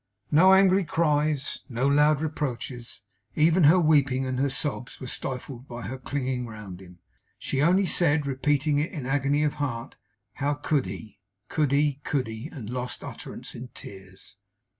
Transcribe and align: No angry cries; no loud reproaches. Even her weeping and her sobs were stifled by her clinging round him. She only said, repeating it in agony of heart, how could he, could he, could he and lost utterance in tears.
No 0.31 0.51
angry 0.55 0.83
cries; 0.83 1.59
no 1.69 1.85
loud 1.85 2.21
reproaches. 2.21 3.03
Even 3.35 3.65
her 3.65 3.79
weeping 3.79 4.25
and 4.25 4.39
her 4.39 4.49
sobs 4.49 4.99
were 4.99 5.05
stifled 5.05 5.67
by 5.67 5.83
her 5.83 5.99
clinging 5.99 6.47
round 6.47 6.81
him. 6.81 6.97
She 7.37 7.61
only 7.61 7.85
said, 7.85 8.25
repeating 8.25 8.79
it 8.79 8.89
in 8.89 9.05
agony 9.05 9.43
of 9.43 9.53
heart, 9.61 9.97
how 10.41 10.55
could 10.55 10.87
he, 10.87 11.19
could 11.49 11.71
he, 11.71 12.01
could 12.03 12.25
he 12.25 12.47
and 12.47 12.67
lost 12.67 13.03
utterance 13.03 13.53
in 13.53 13.67
tears. 13.75 14.37